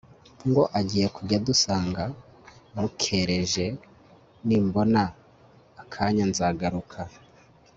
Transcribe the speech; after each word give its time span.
ngo 0.47 0.63
agiye 0.79 1.07
kujya 1.15 1.37
udasanga 1.41 2.03
mukereje 2.77 3.65
nimbona 4.47 5.01
akanya 5.81 6.23
nzagaruka 6.31 6.99